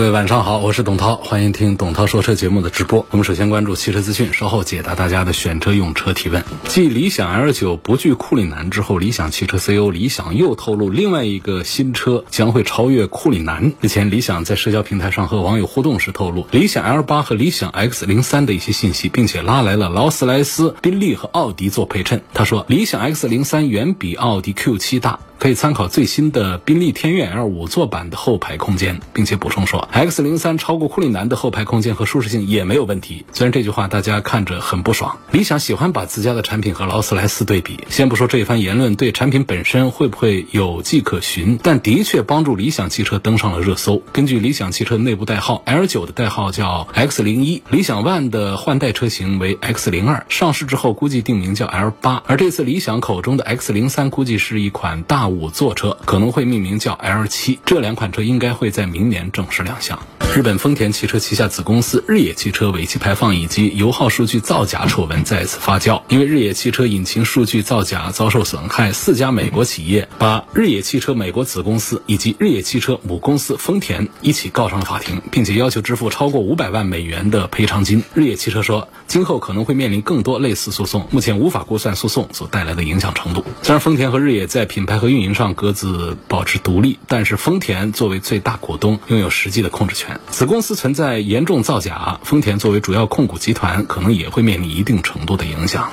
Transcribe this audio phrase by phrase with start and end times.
[0.00, 3.04] 各位晚上好，我是董涛，欢迎听董涛说车节目的直播。
[3.10, 6.42] 我们首先关注汽车资讯，稍后解答大家的选车用车提问。
[6.64, 13.74] 继理想 L 九不惧库里南之后，理想汽车 CEO 李想又透露另外一个新车将会超越库里南。
[13.82, 22.22] 日前，理想在社交平台上和网友互动时透露，理想 L 八和理想 X 零三的一些信息，并且拉来了劳斯莱斯、宾利和奥迪做陪衬。
[22.32, 25.20] 他说，理想 X 零三远比奥迪 Q 七大。
[25.40, 33.24] 可以参考最新的宾利天越 L 五座版的后排空间，并且补充说，X 零三超过库里南的后排空间和舒适性也没有问题。
[33.32, 37.80] 虽然这句话大家看着很不爽，理想喜欢把自家的产品和劳斯莱斯对比。
[37.88, 44.02] 先不说这一番言论对产品本身会不会有迹可循，但的确帮助理想汽车登上了热搜。
[44.12, 52.22] 根据理想汽车内部代号，L 九的代号叫 X 零一，理想 ONE 的换代车型为 X 零二，上市之后估计定名叫 L 八。
[52.26, 55.29] 而这次理想口中的 X 零三，估计是一款大。
[55.30, 59.98] 五座车可能会命名叫 L 七，这两款车应该会在明年正式亮相。
[60.34, 78.00] 日本丰田汽车旗下子公司日野汽车尾气排放以及油耗数据造假丑闻再次发酵，因为日野汽车引擎数据造假遭受损害，四家美国企业把日野汽车美国子公司以及日野汽车母公司丰田一起告上了法庭，并且要求支付超过五百万美元的赔偿金。
[78.14, 83.44] 日野汽车说，今后可能会面临更多类似诉讼，目前无法估算诉讼所带来的影响程度。
[83.60, 90.20] 虽然丰田和日野在品牌和运营上各自保持独立，但是丰田作为最大股东，拥有实际的控制权。
[90.30, 95.90] 子公司存在严重造假，丰田作为主要控股集团，可能也会面临一定程度的影响。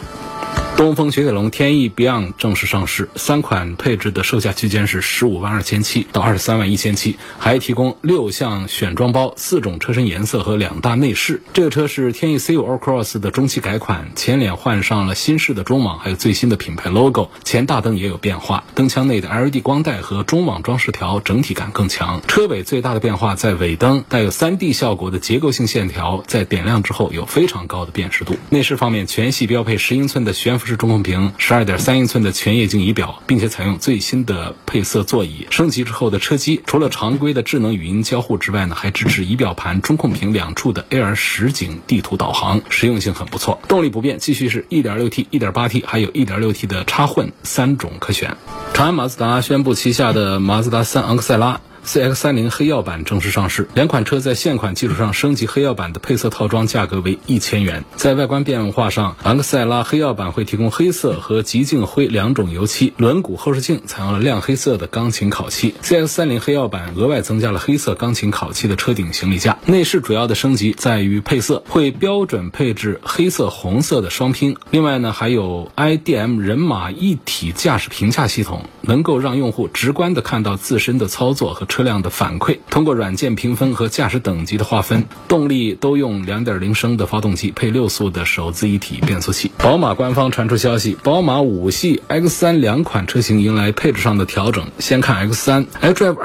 [0.77, 11.41] 东风雪铁龙天翼 Beyond 正式上市，三款配置的售价区间是十五万二千七到二十三万一千七，还提供六项选装包、四种车身颜色和两大内饰。
[11.51, 22.21] 这个车是天翼 C5 Allcross 的中期改款，前脸换上了新式的中网，还有最新的品牌 logo，前大灯也有变化，灯腔内的 LED 光带和中网装饰条整体感更强。
[22.27, 28.37] 车尾最大的变化在尾灯，带有 3D 效果的结构性线条，在点亮之后有非常高的辨识度。
[28.51, 30.66] 内饰方面，全系标配十英寸的悬浮。
[30.67, 35.47] 是中控屏，十二点三英寸的全液晶仪表，并且采用最新的配色座椅。
[35.49, 43.59] 升级之后的车机，除了常规的智能语音交互之外呢，还支持仪表盘、中控屏两处的 AR 实景地图导航，实用性很不错。
[43.69, 48.35] 动力不变，继续是一点六 T、一点八 T，还有一点六 T 的插混三种可选。
[48.73, 51.61] 长安马自达宣布旗下的马自达三昂克赛拉。
[51.87, 57.85] CX 三零黑曜版正式上市，两款车在现款基础上升级黑曜版的配色套装，价格为一千元。
[57.95, 65.75] 在外观变化上，昂克赛拉黑曜版会提供黑色和极净灰两种油漆，轮毂、后视镜采用了亮黑色的钢琴烤漆。
[65.81, 69.57] CX 三零黑曜版额外增加了黑色钢琴烤漆的车顶行李架。
[69.65, 74.57] 内饰主要的升级在于配色，会标准配置黑色、红色的双拼。
[74.71, 81.76] 另外呢，还有 IDM 人马一体驾驶评价系统，能够让用户直观的看到自身的操作和车。
[81.77, 89.51] 车辆的反馈，通过软件评分和驾驶等级的划分，动力都用2.0升的发动机，配六速的手自一体变速器。
[89.59, 94.65] 宝马官方传出消息，宝马五系 X3 两款车型迎来配置上的调整。
[94.79, 96.15] 先看 X3 iDrive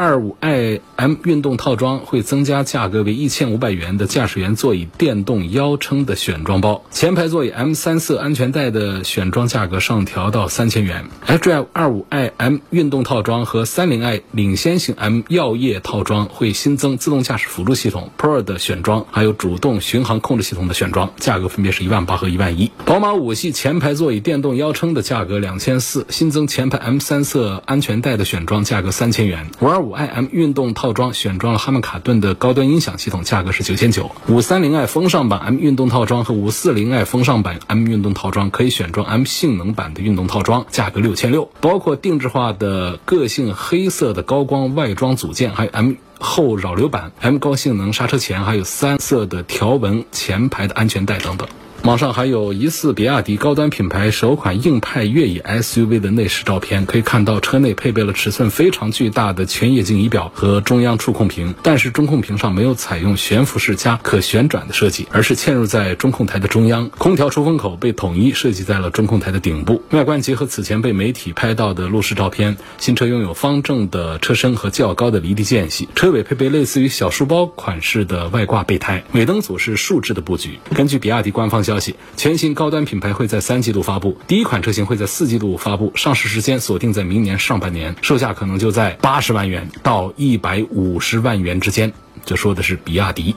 [0.41, 11.05] 25i M 运动套装会增加价格为1500元的驾驶员座椅电动腰撑的选装包，前排座椅 M 三色安全带的选装价格上调到3000元。
[11.27, 15.21] iDrive 25i M 运动套装和 30i 领先型 M。
[15.33, 22.71] 药业套装会新增自动驾驶辅助系统 Pro 的选装，还有主动巡航控制系统的选装，价格分别是一万八和一万一。
[22.85, 29.51] 宝马五系前排座椅电动腰撑的价格两千四，新增前排 M 三色安全带的选装，价格三千元。
[29.61, 34.11] 五二五 i M 运动套装选装了哈曼卡顿的高端音响系统，价格是九千九。
[34.29, 45.33] 五三零 i 风尚版 M 运动套装和五四零 i 风尚版 M 运动套装可以选装 M 性能版的运动套装，价格六千六，包括定制化的个性黑色的高光外装组。
[45.33, 51.49] 件还有 M 后扰流板、M 高性能刹车钳，还有三色的条纹前排的安全带等等。
[51.85, 66.89] 网上还有疑似比亚迪高端品牌首款硬派越野 SUV 的内饰照片，可以看到车内配备了尺寸非常巨大的全液晶仪表和中央触控屏，但是中控屏上没有采用悬浮式加可旋转的设计，而是嵌入在中控台的中央。
[66.91, 69.83] 空调出风口被统一设计在了中控台的顶部。
[69.91, 80.61] 外观结合此前被媒体拍到的路试照片，新车拥有方正的车身和较高的离地间隙，车尾配备类似于小书包款式的外挂备胎，尾灯组是竖置的布局。
[80.77, 91.91] 根据比亚迪官方消消息，全新高端品牌会在三季度发布，第一款车型会在四季度发布，上市时间锁定在明年上半年，售价可能就在八十万元到一百五十万元之间。
[92.27, 93.35] 这说的是比亚迪。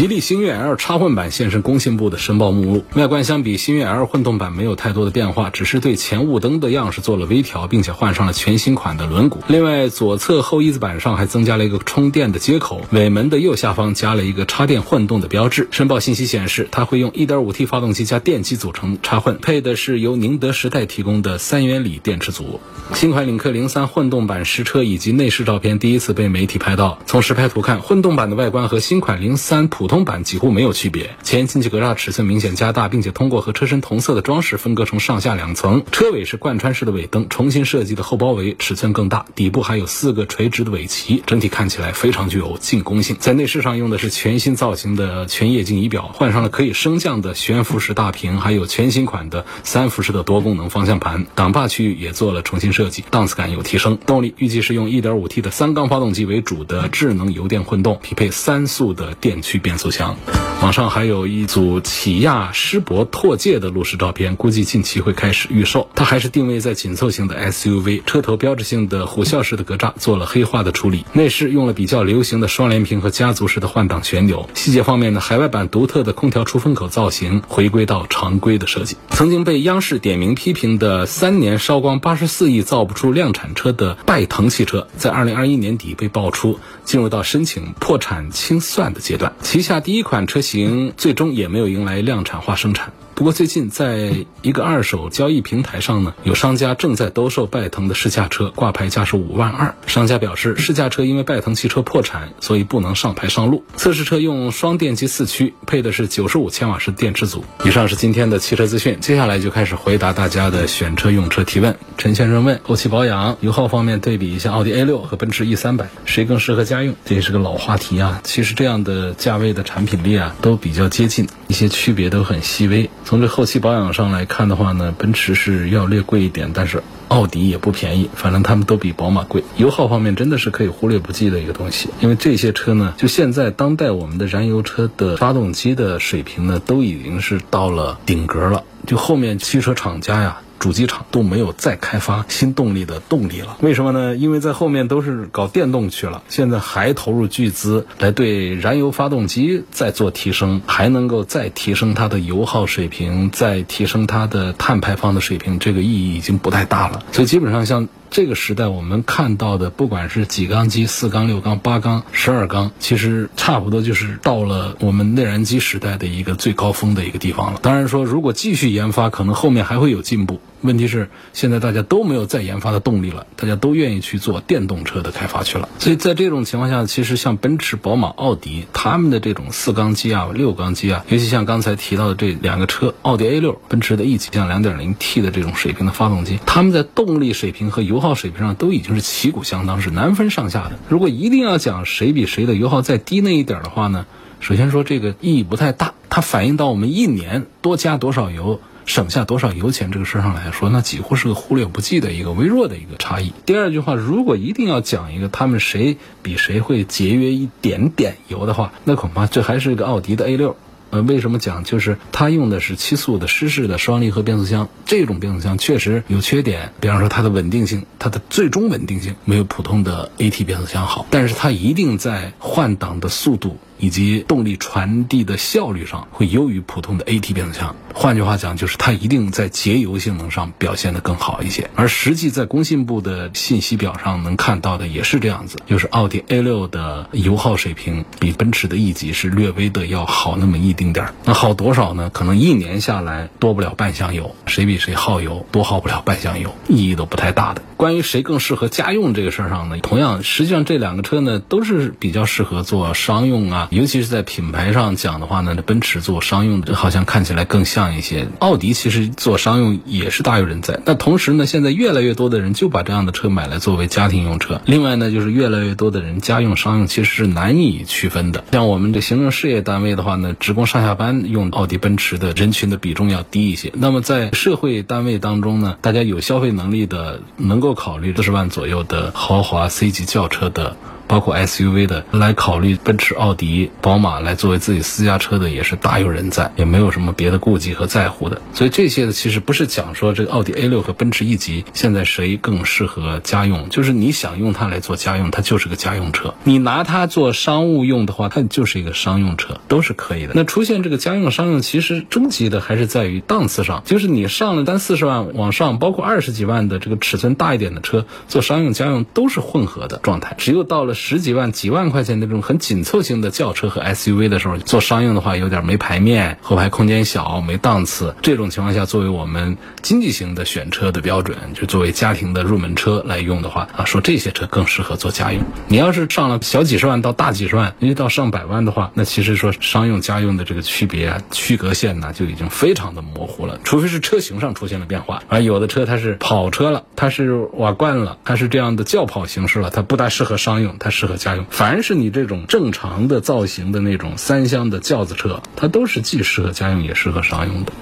[0.00, 9.36] 吉利星越 L 插混版现身工信部的申报目录，外观相比星越 L 混动版没有太多的变化，只是对前雾灯的样式做了微调，并且换上了全新款的轮毂。
[9.46, 15.68] 另外，左侧后翼子板上还增加了一个充电的接口，尾门的右下方加了一个插电混动的标志。
[15.70, 22.58] 申报信息显示，它会用 1.5T 发动机加电机组成插混，配的是由宁德时代提供的三元锂电池组。
[22.94, 31.10] 新款领克零三混动版实车以及内饰照片第一次被媒体拍到，从实拍图看，混动版的外观和新款零三普通版几乎没有区别。
[31.24, 35.82] 前进气格栅尺寸明显加大，并且通过和车身同色的装饰分割成上下两层。
[35.90, 43.16] 车尾是贯穿式的尾灯，重新设计的后包围尺寸更大，底部还有四个垂直的尾鳍，整体看起来非常具有进攻性。
[43.18, 51.26] 在内饰上用的是全新造型的全液晶仪表，换上了可以升降的悬浮式大屏，还有全新款的三辐式的多功能方向盘。
[51.34, 53.98] 挡把区域也做了重新设计，档次感有提升。
[54.06, 60.16] 动力预计是用 1.5T 的三缸发动机为主的智能油电混动，匹配三速的电驱变变速箱。
[60.62, 65.88] 网上还有一组起亚狮铂拓界的路试照片，估计近期会开始预售。
[65.94, 74.50] 它还是定位在紧凑型的 SUV，车头标志性的虎啸式的格栅做了黑化的处理，内饰用了比较流行的双联屏和家族式的换挡旋钮。
[74.54, 78.96] 细节方面呢，海外版独特的空调出风口造型回归到常规的设计。
[79.10, 92.94] 曾经被央视点名批评的三年烧光八十四亿造不出量产车的拜腾汽车，在二零二一年底被爆出进入到申请破产清算的阶段，旗下第一款车型最终也没有迎来量产化生产。
[93.20, 99.74] 不过最近在一个二手交易平台上呢，有商家正在兜售拜腾的试驾车，挂牌价是五万二。
[99.86, 103.62] 商家表示，试驾车因为拜腾汽车破产，所以不能上牌上路。
[103.76, 107.44] 测试车用双电机四驱，配的是九十五千瓦时电池组。
[107.62, 111.76] 以上是今天的汽车资讯，接下来就开始回答大家的选车用车提问。
[111.98, 116.94] 陈先生问：后期保养、油耗方面对比一下奥迪 A 六和奔驰 E 三百，谁更适合家用？
[117.04, 118.22] 这也是个老话题啊。
[118.24, 122.88] 其实这样的价位的产品力啊，都比较接近，一些区别都很细微。
[123.04, 129.42] 从这后期保养上来看的话呢，奔驰是要略贵一点，但是奥迪也不便宜，反正他们都比宝马贵。
[129.56, 140.40] 油耗方面真的是可以忽略不计的一个东西，因为这些车呢，就现在当代我们的燃油车的发动机的水平呢，都已经是到了顶格了，就后面汽车厂家呀。
[140.60, 144.14] 主机厂都没有再开发新动力的动力了，为什么呢？
[144.14, 157.02] 因为在后面都是搞电动去了，现在还投入巨资来对燃油发动机再做提升，还能够再提升它的油耗水平，再提升它的碳排放的水平，这个意义已经不太大了。
[157.10, 157.88] 所以基本上像。
[158.12, 167.60] 这个时代我们看到的，不管是几缸机、四缸、六缸、八缸、十二缸，其实差不多就是到了我们内燃机时代的一个最高峰的一个地方了。
[167.62, 170.40] 当然说，如果继续研发，可能后面还会有进步。
[170.62, 175.68] 问题是现在大家都没有再研发的动力了，大家都愿意去做电动车的开发去了。
[175.78, 190.78] 所以在这种情况下，其实像奔驰、宝马、奥迪他们的这种四缸机啊、六缸机啊，尤其像刚才提到的这两个车，奥迪 A 六、奔驰的 E 级像 2.0T 的这种水平的发动机，他们在动力水平和油耗水平上都已经是旗鼓相当，是难分上下的。
[190.88, 194.06] 如果一定要讲谁比谁的油耗再低那一点的话呢，
[194.40, 198.60] 首先说这个意义不太大，它反映到我们一年多加多少油。
[198.90, 203.32] 省下多少油钱这个事上来说，那几乎是个忽略不计的一个微弱的一个差异。
[203.46, 210.56] 第二句话，如果一定要讲一个他们谁比谁会节约一点点油的话，那恐怕这还是一个奥迪的 A 六。
[210.90, 211.62] 呃，为什么讲？
[211.62, 223.56] 就是它用的是七速的湿式的双离合变速箱，这种变速箱确实有缺点，比方说它的稳定性，它的最终稳定性没有普通的 AT 变速箱好，但是它一定在换挡的速度。
[223.80, 227.74] 以及动力传递的效率上会优于普通的 AT 变速箱。
[227.92, 231.68] 换句话讲，就是它一定在节油性能上表现得更好一些。
[231.74, 241.14] 而实际在工信部的信息表上能看到的也是这样子，就是奥迪 A6 的油耗水平比奔驰的 E 级是略微的要好那么一丁点儿。
[241.24, 242.10] 那好多少呢？
[242.10, 244.36] 可能一年下来多不了半箱油。
[244.46, 247.62] 谁比谁耗油，多耗不了半箱油，意义都不太大的。
[247.76, 258.26] 关于谁更适合家用这个事儿上呢，同样，实际上这两个车呢都是比较适合做商用啊，尤其是在品牌上讲的话呢，这奔驰做商用的好像看起来更像一些。
[258.40, 260.80] 奥迪其实做商用也是大有人在。
[260.84, 264.60] 那同时呢，现在越来越多的人就把这样的车买来作为家庭用车。
[264.66, 268.44] 另外呢，就是越来越多的人家用商用其实是难以区分的。
[268.50, 273.72] 像我们这行政事业单位的话呢，职工上下班用奥迪、奔驰的人群的比重要低一些。
[273.76, 280.76] 那么在社会单位当中呢，大家有消费能力的，能够考虑四十万左右的豪华 C 级轿车的。
[281.10, 288.40] 包括 SUV 的来考虑奔驰、奥迪、宝马来作为自己私家车的也是大有人在，也没有什么别的顾忌和在乎的。
[288.54, 300.34] 所以这些呢，其实不是讲说这个奥迪 A 六和奔驰 E 级现在谁更适合家用，就是你想用它来做家用，它就是个家用车；你拿它做商务用的话，它就是一个商用车，都是可以的。
[300.36, 310.94] 那出现这个家用、商用，其实终极的还是在于档次上，就是你上了单四十万往上，包括二十几万的这个尺寸大一点的车做商用、家用都是混合的状态，只有到了。
[311.00, 318.14] 十几万、几万块钱的这种很紧凑型的轿车和 SUV 的时候，做商用的话有点没排面，后排空间小，没档次。
[318.20, 325.42] 这种情况下，作为我们经济型的选车的标准，就作为家庭的入门车来用的话，啊，说这些车更适合做家用。
[325.68, 333.58] 你要是上了小几十万到大几十万，因为到上百万的话，那其实说商用、家用的这个区别啊、区隔线呢，就已经非常的模糊了。
[333.64, 347.72] 除非是车型上出现了变化，而有的车它是跑车了，它是瓦罐了，它是这样的轿跑形式了，它不大适合商用，它适合家用，凡是你这种正常的造型的那种三厢的轿子车，它都是既适合家用也适合商用的。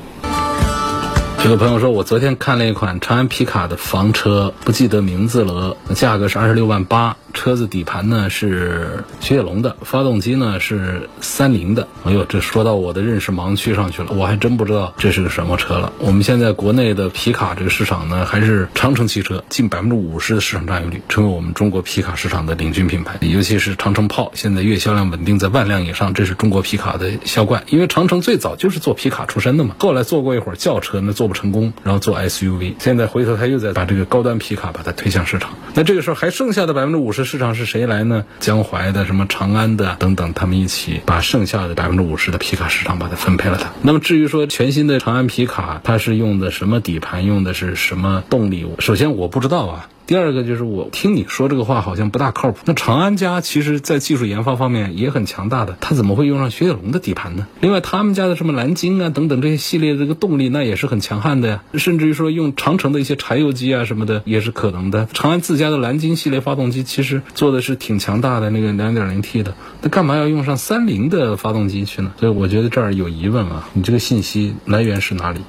[1.45, 11.87] 有个朋友说，我昨天看了一款长安皮卡的房车，不记得名字了，价格是二十六万八，车子底盘呢是雪铁龙的，发动机呢是三菱的。
[12.03, 15.93] 哎呦，这说到我的认识盲区上去了，我还真不知道这是个什么车了。
[16.01, 23.17] 我们现在国内的皮卡这个市场呢，还是长城汽车近百分之五十的市场占有率，成为我们中国皮卡市场的领军品牌。
[23.21, 27.63] 尤其是长城炮，现在月销量稳定在万辆以上，这是中国皮卡的销冠。
[27.69, 31.29] 因为长城最早就是做皮卡出身的嘛，后来做过一会儿轿车，那做。
[31.29, 35.51] 不成功，然后做 SUV，现在回头他又在把这个高端皮卡把它推向市场。
[35.75, 38.25] 那这个时候还剩下的百分之五十市场是谁来呢？
[38.41, 43.71] 江淮的、什么长安的等等，他们一起把剩下的百分之五十的皮卡市场把它分配了它。
[43.83, 48.67] 那么至于说全新的长安皮卡，它是用的什么底盘，用的是什么动力？
[48.79, 49.89] 首先我不知道啊。
[50.09, 52.57] 第二个就是我听你说这个话好像不大靠谱。
[52.65, 57.47] 那长安家其实在技术研发方面也很强大的，它怎么会用上雪铁龙的底盘呢？
[57.61, 65.07] 另外他们家的什么蓝鲸啊等等这些系列这个动力那也是很强悍的呀，甚至于说用长城的一些柴油机啊什么的也是可能的。
[65.13, 72.13] 长安自家的蓝鲸系列发动机其实做的是挺强大的那个 2.0T 的，那干嘛要用上三菱的发动机去呢？
[72.19, 75.41] 所以我觉得这儿有疑问啊，你这个信息来源是哪里？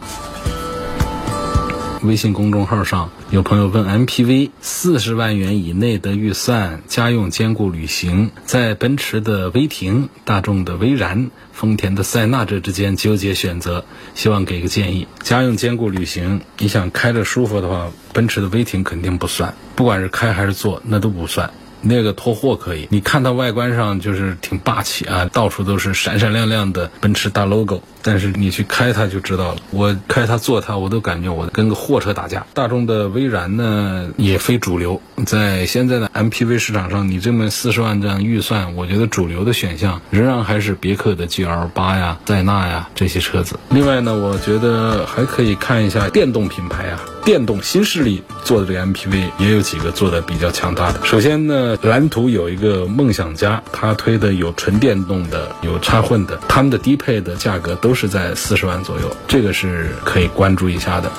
[2.01, 13.83] 微信公众号上有朋友问：MPV 四十万元以内的预算，家用兼顾旅行，在奔驰的威霆、大众的威然、丰田的塞纳这之间纠结选择，
[14.15, 15.07] 希望给个建议。
[15.23, 21.51] 家用兼顾旅行，你想开着舒服的话，奔驰的威霆肯定不算，不管是开还是坐，那都不算。
[21.81, 27.81] 那个拖货可以，你看它外观上就是挺霸气啊，到处都是闪闪亮亮的奔驰大 logo。
[28.01, 32.45] 但是你去开它就知道了，我开它坐它，我都感觉我跟个货车打架。
[32.53, 43.59] 大众的威然呢也非主流，在现在的 MPV 市场上，你这么四十万这样预算，我觉得主流的选项仍然还是别克的 GL 八呀、塞纳呀这些车子。
[43.69, 51.05] 另外呢，我觉得还可以看一下电动品牌啊，电动新势力做的这个 MPV 也有几个做的比较强大的。
[51.05, 57.93] 首先呢，蓝图有一个梦想家，他推的有纯电动的，有插混的，他们的低配的价格都。
[57.99, 61.11] 是在四十万左右，这个是可以关注一下的，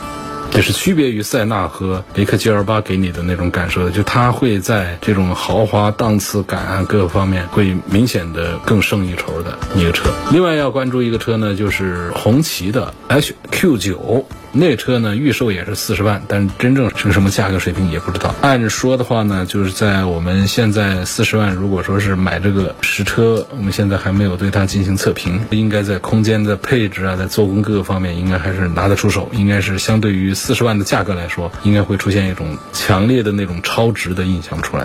[0.51, 10.09] 就是区别于塞纳和别克 GL 八给你的那种感受的，就它会在这种豪华档次感啊各个方面会明显的更胜一筹的一个车。
[10.33, 14.25] 另外要关注一个车呢，就是红旗的 HQ 九。
[14.53, 18.35] 那车呢，预售也是四十万，但真正是什么价格水平也不知道。
[18.41, 29.29] 按说的话呢，就是在我们现在四十万，如果说是买这个实车，我们现在还没有对它进行测评，应该在空间的配置啊，在做工各个方面，应该还是拿得出手。
[29.33, 34.85] 应该是相对于四十万的价格来说，应该会出现一种强烈的那种超值的印象出来。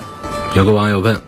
[0.56, 1.20] 有个网友问，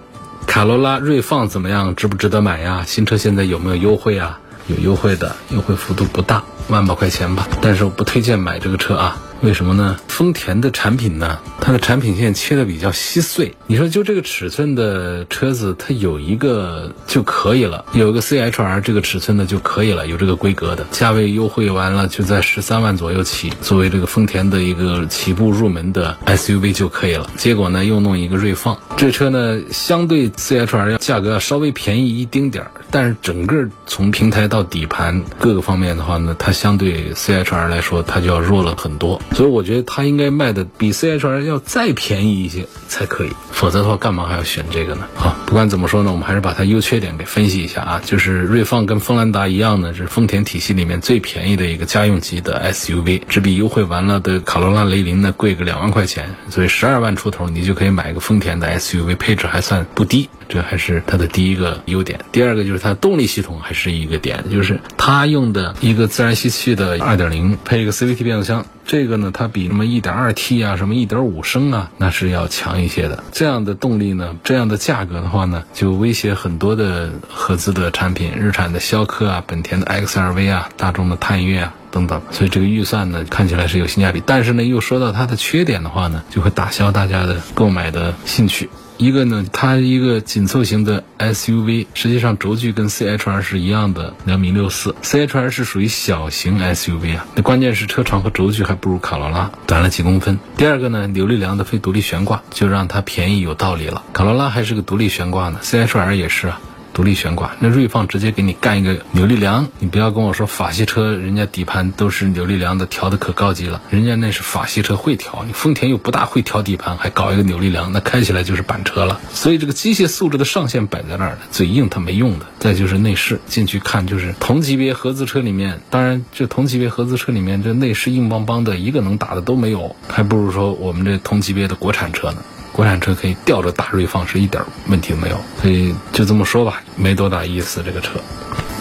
[0.45, 1.95] 卡罗拉锐放怎么样？
[1.95, 2.83] 值不值得买呀？
[2.85, 4.39] 新车现在有没有优惠啊？
[4.67, 6.43] 有优惠的，优惠幅度不大。
[6.69, 9.17] 万把块钱吧，但是我不推荐买这个车啊。
[9.41, 9.97] 为什么呢？
[10.07, 13.53] 丰田的产品呢，它的产品线切的比较稀碎。
[13.67, 27.29] 你说就这个尺寸的车子，它有一个就可以了，有一个 CHR 这个尺寸的就可以了，有这个规格的，价位优惠完了就在十三万左右起，作为这个丰田的一个起步入门的 SUV 就可以了。
[27.37, 39.21] 结果呢，又弄一个锐放，这车呢相对 CHR 要价格要稍微便宜一丁点儿，但是整个从平台到底盘各个方面的话呢，它相对 CHR 来说它就要弱了很多。
[39.33, 45.07] 所以我觉得它应该卖的比 CHR 要再便宜一些才可以，否则的话干嘛还要选这个呢？
[45.15, 48.01] 好，不管怎么说呢，我们还是把它优缺点给分析一下啊。
[48.05, 60.29] 就是锐放跟锋兰达一样呢，是丰田体系里面最便宜的一个家用级的 SUV，只比优惠完了的卡罗拉、雷凌呢贵个两万块钱，所以十二万出头你就可以买一个丰田的 SUV，配置还算不低。
[60.49, 73.23] 这还是它的第一个优点，第二个就是它动力系统还是一个点，就是它用的一个自然吸气的2.0配一个 CVT 变速箱，这个呢它比什么 1.2T 啊、什么1.5升啊那是要强一些的。
[73.31, 81.73] 这样的动力呢，这样的价格的话呢，就威胁很多的合资的产品，日产的逍客啊、本田的 XRV 啊、大众的探岳啊。
[81.89, 88.69] 等等，所以这个预算呢看起来是有性价比，但是呢又说到它的缺点的话呢，就会打消大家的购买的兴趣。
[88.97, 94.95] 一个呢，它一个紧凑型的 SUV，实际上轴距跟 CHR 是一样的，两米六四。
[95.03, 100.39] CHR 是属于小型 SUV 啊，那关键是车长和轴距还不如卡罗拉短了几公分。
[100.57, 104.03] 第二个呢，扭力梁的非独立悬挂就让它便宜有道理了。
[104.13, 106.59] 卡罗拉还是个独立悬挂呢，CHR 也是啊。
[106.97, 119.21] 独立悬挂，那锐放直接给你干一个扭力梁，你不要跟我说法系车，人家底盘都是扭力梁的，调的可高级了，人家那是法系车会调，你丰田又不大会调底盘，还搞一个扭力梁，那开起来就是板车了。
[119.31, 122.47] 所以这个机械素质的上限摆在那儿呢，嘴硬它没用的。
[122.57, 132.37] 再就是内饰，进去看就是同级别合资车里面，当然这同级别合资车里面这内饰硬邦邦的，一个能打的都没有，还不如说我们这同级别的国产车呢。
[132.77, 138.11] 国产车可以吊着大锐放是一点问题都没有，所以就这么说吧，没多大意思这个车。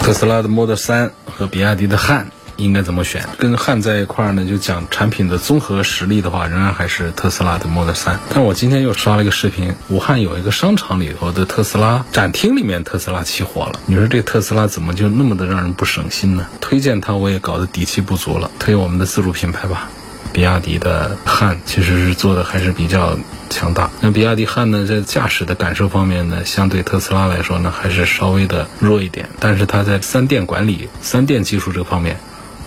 [0.00, 2.26] 特斯拉的 Model 3和比亚迪的汉
[2.56, 3.26] 应该怎么选？
[3.38, 8.18] 跟汉在一块儿呢，就讲产品的综合实力的话，仍然还是特斯拉的 Model 3。
[8.34, 13.80] 但我今天又刷了一个视频，武汉有一个商场里头的特斯拉展厅里面，特斯拉起火了。
[13.86, 16.46] 你说这特斯拉怎么就那么的让人不省心呢？
[16.60, 19.88] 推荐它我也搞得底气不足了，推我们的自主品牌吧。
[20.36, 23.90] 比亚迪的汉其实是做的还是比较强大。
[24.02, 29.30] 那比亚迪汉呢，在驾驶的感受方面呢，相对特斯拉来说呢，还是稍微的弱一点。
[29.40, 32.18] 但是它在三电管理、三电技术这方面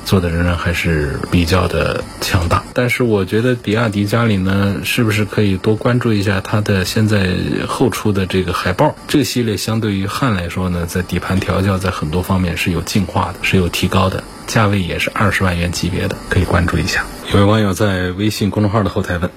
[0.03, 2.63] 做的仍然还是比较的强大。
[2.73, 8.95] 但是我觉得比亚迪家里呢，是不是可以多关注一下它的现在后出的这个海豹？
[9.07, 14.23] 这个系列相对于汉来说呢，在底盘调教在很多方面是有进化的，是有提高的。
[14.49, 17.05] 价位也是二十万元级别的，可以关注一下。
[17.31, 19.29] 有位网友在微信公众号的后台问：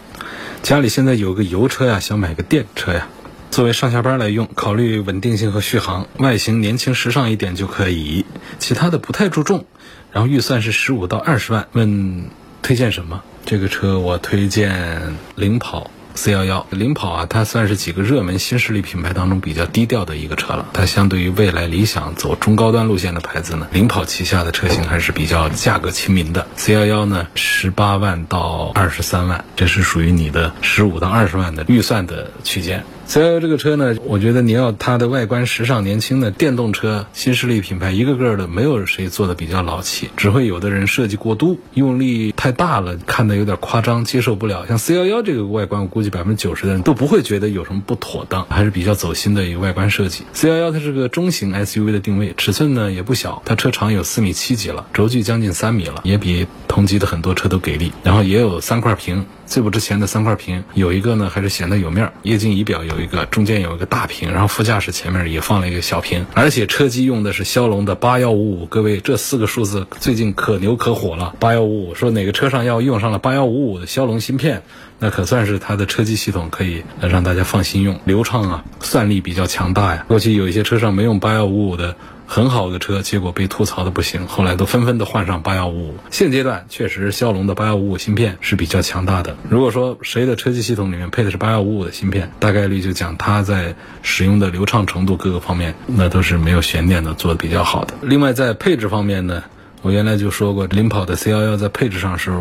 [0.62, 3.08] 家里现在有个油车呀，想买个电车呀，
[3.50, 8.24] 作为上下班来用，考虑稳定性和续航，外形年轻时尚一点就可以，
[8.58, 9.66] 其他的不太注重。
[10.12, 12.30] 然后预算是十五到二十万，问
[12.62, 13.22] 推荐什么？
[13.44, 15.90] 这个车我推荐领跑。
[16.14, 20.66] C 幺幺领跑啊，它算是几个热门新势力品牌当中比较低调的一个车了。
[20.72, 26.46] 它相对于未来、理想走中高端路线的牌子呢，领跑旗下的车型还是比较价格亲民的。
[26.56, 32.84] C 幺幺呢，十八万到二十三万，这是属于你的十五到二十万的预算的区间。
[33.12, 44.64] C 幺幺这个车呢，我觉得你要它的外观时尚年轻的电动车新势力品牌，一个个的没有谁做的比较老气，只会有的人设计过度，用力太大了，看的有点夸张，接受不了。
[44.66, 50.24] 像 C 幺幺这个外观，我估计百分之九十的人都不会觉得有什么不妥当，还是比较走心的一个外观设计。
[50.32, 57.92] C 幺幺它是个中型 SUV 的定位，尺寸呢也不小，它车长有四米七几了，轴距将近三米了，也比同级的很多车都给力。
[58.02, 59.26] 然后也有三块屏。
[59.44, 74.62] 最不值钱的三块屏，有一个呢还是显得有面儿，液晶仪表有一个，中间有一个大屏，然后副驾驶前面也放了一个小屏，而且车机用的是骁龙的八幺五五，各位这四个数字最近可牛可火了，八幺五五说哪个车上要用上了八幺五五的骁龙芯片，
[74.98, 80.06] 那可算是它的车机系统可以让大家放心用，流畅啊，算力比较强大呀。
[80.08, 81.94] 过去有一些车上没用八幺五五的。
[82.32, 85.94] 很好的车，结果被吐槽的不行，后来都纷纷的换上八幺五五。
[86.10, 89.36] 现阶段确实骁龙的八幺五五芯片是比较强大的。
[89.50, 97.92] 如果说谁的车机系统里面配的是八幺五五的芯片，大概率就讲它在使用的流畅程度各个方面，那都是没有悬念的，做的比较好的。
[98.00, 99.44] 另外在配置方面呢，
[99.82, 102.32] 我原来就说过，领跑的 C 幺幺在配置上是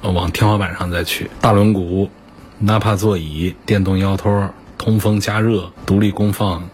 [0.00, 2.08] 往天花板上再去，大轮毂、
[2.58, 6.70] 纳帕座椅、电动腰托、通风加热、独立功放。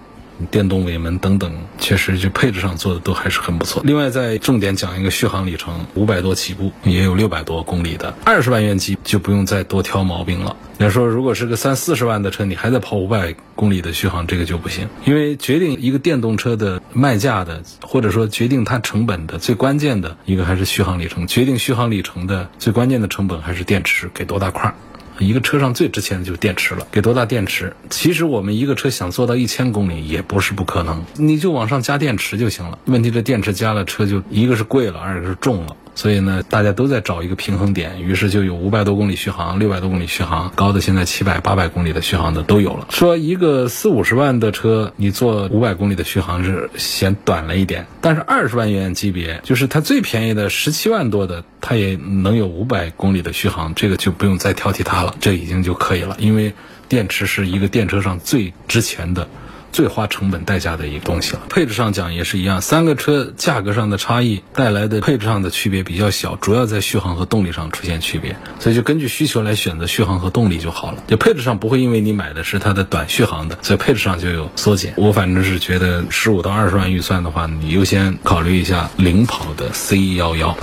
[0.51, 3.83] 电动尾门等等，确实就配置上做的都还是很不错。
[3.85, 10.57] 另外再重点讲一个续航里程，五百多起步，也有六百多公里的，二十万元级就不用再多挑毛病了。
[10.79, 14.89] 要说如果是个三四十万的车，你还在跑五百公里的续航，这个就不行。
[15.05, 21.27] 因为决定一个电动车的卖价的，或者说决定它成本的最关键的一个还是续航里程。
[21.27, 24.75] 决定续航里程的最关键的成本还是电池给多大块。
[25.21, 27.73] 一个车上最值钱的就是电池了，给多大电池？
[27.91, 32.79] 其实我们一个车想做到一千公里也不是不可能，你就往上加电池就行了。
[32.87, 35.77] 问题这电池加了，车就一个是贵了，二个是重了。
[35.95, 42.87] 所以呢，大家都在找一个平衡点，于是就有五百多公里续航、六百多公里续航，高的现在七百、八百公里的续航的都有了。
[42.91, 56.55] 说一个四五十万的车，你做五百公里的续航是嫌短了一点，但是二十万元级别，就是它最便宜的十七万多的，它也能有五百公里的续航，这个就不用再挑剔它了，这已经就可以了，因为
[56.89, 59.29] 电池是一个电车上最值钱的。
[59.73, 61.43] 最花成本代价的一个东西了。
[61.49, 71.03] 配置上讲也是一样，三个车价格上的差异带来的配置上的区别比较小，主要在续航和动力上出现区别，所以就根据需求来选择续航和动力就好了。
[71.07, 74.95] 就配置上不会因为你买的是它的短续航的，所以配置上就有缩减。
[74.97, 80.57] 我反正是觉得十五到二十万预算的话，你优先考虑一下领跑的 C 幺幺。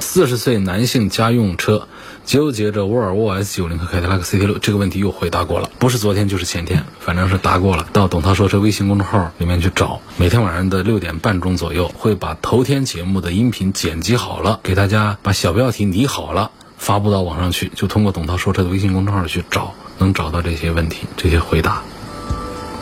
[0.00, 1.86] 四十岁男性家用车。
[2.30, 7.88] 纠结着沃尔沃 S90 和凯迪拉克 CT6 这个问题又回答过了，不是昨天就是前天，反正是答过了。
[7.92, 21.82] 到董涛说车微信公众号里面去找，每天晚上的六点半钟左右会把头天节目的音频剪辑好了，给大家把小标题拟好了，发布到网上去，就通过董涛说车的微信公众号去找，能找到这些问题，这些回答。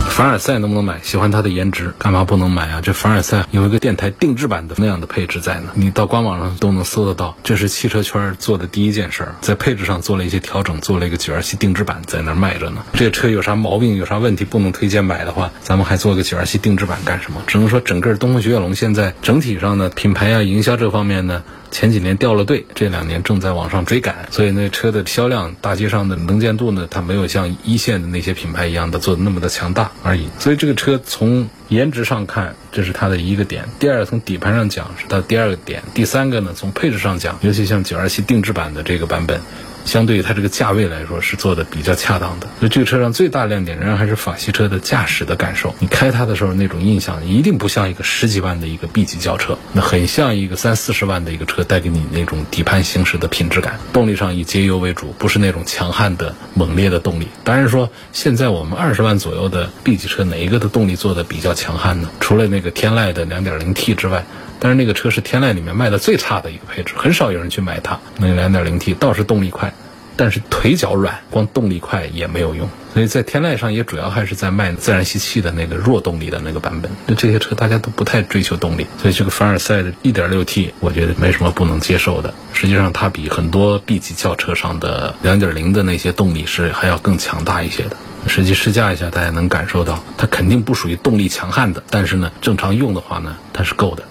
[0.09, 1.01] 凡尔赛能不能买？
[1.03, 2.81] 喜欢它的颜值，干嘛不能买啊？
[2.81, 7.37] 这凡尔赛有一个电台定制版的那样的配置在呢，你到官网上都能搜得到。
[7.45, 12.83] 这是汽车圈做的第一件事儿，在配置上做了一些调整，做了一个九二七定制版在那儿卖着呢。
[12.95, 17.43] 这车有啥毛病、有啥问题不能推荐买的话，咱们还做个九二七定制版干什么？
[17.47, 21.43] 只能说整个东风雪铁龙现在整体上呢，品牌啊、营销这方面呢。
[21.71, 30.29] 前几年掉了队，这两年正在往上追赶，所以那车的销量、大街上的能见度呢，它没有像一线的那些品牌一样的做的那么的强大而已。
[30.39, 39.41] 所以这个车从颜值上看，这是它的一个点；第二，从底盘上讲是它第二个点；第三个呢，从配置上讲，尤其像九二七定制版的这个版本。
[39.89, 42.47] 相对于它这个价位来说，是做的比较恰当的。
[42.61, 45.75] 所以这个车上最大亮点仍然还是法系车的驾驶的感受。
[45.81, 53.81] 你开它的时候那种印象，一定不像一个十几万的一个 B 级轿车，那很像一个三四十万的一个车带给你那种底盘行驶的品质感。
[53.93, 57.27] 动力上以节油为主，不是那种强悍的猛烈的动力。
[57.43, 62.11] 当然说，现在我们二十万左右的 B 级车哪一个的动力做的比较强悍呢？
[62.21, 64.25] 除了那个天籁的 2.0T 之外。
[64.61, 67.99] 但是那个车是天籁里面卖的最差的一个配置，很少有人去买它。
[68.19, 69.73] 那 2.0T 倒是动力快，
[70.17, 72.69] 但是腿脚软，光动力快也没有用。
[72.95, 76.91] 所以在天籁上也主要还是在卖自然吸气的那个弱动力的那个版本。
[77.07, 82.35] 那这些车大家都不太追求动力，所以这个凡尔赛的 1.6T 我觉得没什么不能接受的。
[82.53, 87.97] 实际上它比很多 B 级轿车上的2.0的那些动力是还要更强大一些的。
[88.27, 94.03] 实际试驾一下，大家能感受到它肯定不属于动力强悍的，但是呢，正常用的话呢，它是够的。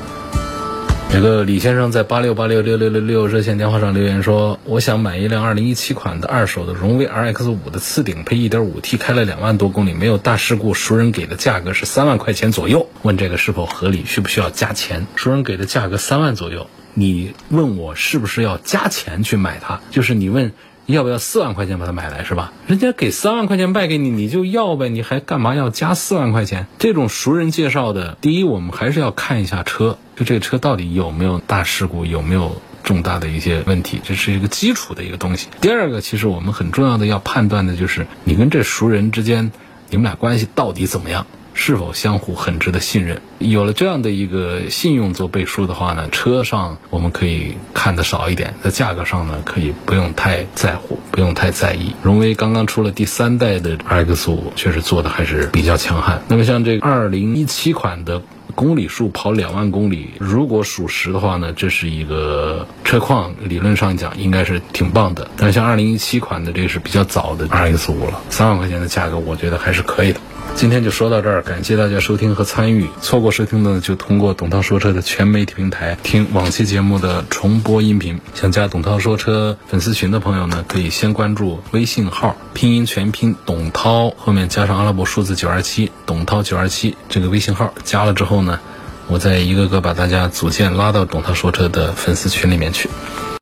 [1.13, 10.74] 有个李先生在八六八六六六六六热线电话上留言说：“我想买一辆二零一七款的二手的荣威 RX 五的次顶配一点五 T，开了两万多公里，没有大事故。
[10.74, 15.08] 熟人给的价格是三万块钱左右，问这个是否合理，需不需要加钱？
[15.15, 19.82] 熟人给的价格三万左右，你问我是不是要加钱去买它？
[19.89, 20.52] 就是你问。”
[20.93, 22.54] 要不要四万块钱把它买来是吧？
[22.65, 26.65] 人家给三万块钱卖给你，你就要呗，你还干嘛要加四万块钱？
[26.80, 35.50] 这种熟人介绍的，第一，我们还是要看一下车，就这个车到底有没有大事故，有没有重大的一些问题，这是一个基础的一个东西。
[35.60, 39.52] 第二个，其实我们很重要的要判断的就是你跟这熟人之间，
[39.89, 41.28] 你们俩关系到底怎么样。
[41.58, 43.20] 是否相互很值得信任？
[43.39, 51.93] 有了这样的一个信用做背书的话呢，车上我们可以看得少一点，在价格上呢可以不用太在乎，不用太在意。
[52.04, 56.22] 荣威刚刚出了第三代的 RX 五，确实做的还是比较强悍。
[56.28, 58.22] 那么像这个二零一七款的
[58.54, 65.28] 公里数跑两万公里，如果属实的话呢，这是一个车况理论上讲应该是挺棒的。
[65.38, 70.20] 但像二零一七款的这个是比较早的 RX 五了，三万块钱的价格，我觉得还是可以的。
[70.58, 72.89] 今天就说到这儿，感谢大家收听和参与。
[73.00, 78.20] 错过收听的，就通过董涛说车的全媒体平台听往期节目的重播音频。
[78.34, 88.60] 想加董涛说车粉丝群的朋友呢，可以先关注微信号，拼音全拼董涛，后面加上阿拉伯数字九二七，董涛九二七这个微信号加了之后呢，
[89.06, 92.89] 我再一个个把大家组建拉到董涛说车的粉丝群里面去。